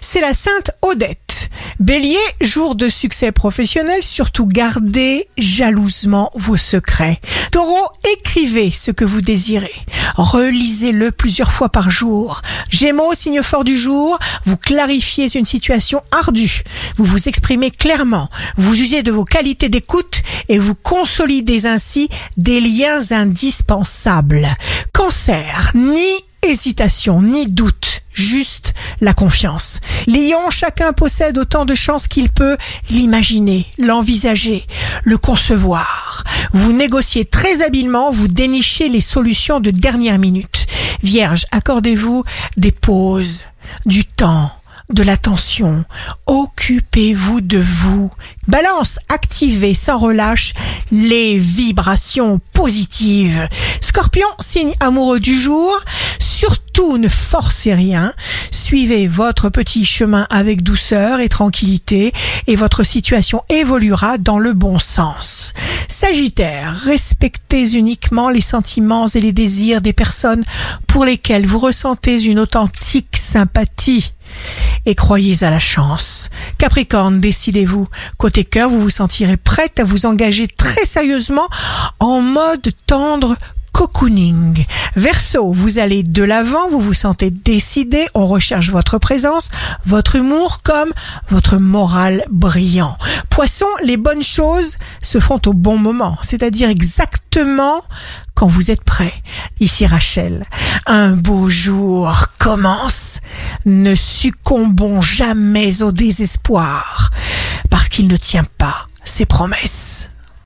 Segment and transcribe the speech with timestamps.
[0.00, 1.50] c'est la Sainte Odette.
[1.78, 7.20] Bélier, jour de succès professionnel, surtout gardez jalousement vos secrets.
[7.50, 9.72] Taureau, écrivez ce que vous désirez.
[10.16, 12.42] Relisez-le plusieurs fois par jour.
[12.68, 16.62] Gémeaux, signe fort du jour, vous clarifiez une situation ardue.
[16.96, 18.28] Vous vous exprimez clairement.
[18.56, 24.46] Vous usez de vos qualités d'écoute et vous consolidez ainsi des liens indispensables.
[24.92, 26.06] Cancer, ni
[26.42, 27.89] hésitation, ni doute,
[28.20, 29.80] juste la confiance.
[30.06, 32.56] Lion, chacun possède autant de chances qu'il peut
[32.90, 34.66] l'imaginer, l'envisager,
[35.02, 36.22] le concevoir.
[36.52, 40.66] Vous négociez très habilement, vous dénichez les solutions de dernière minute.
[41.02, 42.24] Vierge, accordez-vous
[42.56, 43.48] des pauses,
[43.86, 44.52] du temps,
[44.92, 45.84] de l'attention.
[46.26, 48.10] Occupez-vous de vous.
[48.48, 50.52] Balance, activez sans relâche
[50.90, 53.48] les vibrations positives.
[53.80, 55.78] Scorpion, signe amoureux du jour.
[56.80, 58.14] Ne forcez rien.
[58.50, 62.12] Suivez votre petit chemin avec douceur et tranquillité
[62.46, 65.52] et votre situation évoluera dans le bon sens.
[65.88, 70.42] Sagittaire, respectez uniquement les sentiments et les désirs des personnes
[70.86, 74.12] pour lesquelles vous ressentez une authentique sympathie
[74.86, 76.30] et croyez à la chance.
[76.58, 77.88] Capricorne, décidez-vous.
[78.16, 81.48] Côté cœur, vous vous sentirez prête à vous engager très sérieusement
[82.00, 83.36] en mode tendre
[83.80, 84.66] cocooning.
[84.94, 89.48] Verseau, vous allez de l'avant, vous vous sentez décidé, on recherche votre présence,
[89.86, 90.90] votre humour comme
[91.30, 92.98] votre moral brillant.
[93.30, 97.82] Poisson, les bonnes choses se font au bon moment, c'est-à-dire exactement
[98.34, 99.14] quand vous êtes prêt.
[99.60, 100.44] Ici Rachel,
[100.84, 103.20] un beau jour commence.
[103.64, 107.10] Ne succombons jamais au désespoir
[107.70, 110.10] parce qu'il ne tient pas ses promesses.